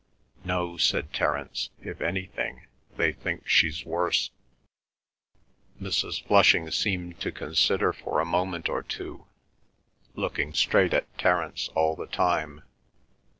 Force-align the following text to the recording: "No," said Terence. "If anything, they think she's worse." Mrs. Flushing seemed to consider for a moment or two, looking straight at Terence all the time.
"No," 0.43 0.77
said 0.77 1.13
Terence. 1.13 1.69
"If 1.79 2.01
anything, 2.01 2.65
they 2.97 3.11
think 3.13 3.47
she's 3.47 3.85
worse." 3.85 4.31
Mrs. 5.79 6.25
Flushing 6.25 6.71
seemed 6.71 7.19
to 7.19 7.31
consider 7.31 7.93
for 7.93 8.19
a 8.19 8.25
moment 8.25 8.67
or 8.67 8.81
two, 8.81 9.27
looking 10.15 10.55
straight 10.55 10.95
at 10.95 11.19
Terence 11.19 11.67
all 11.75 11.95
the 11.95 12.07
time. 12.07 12.63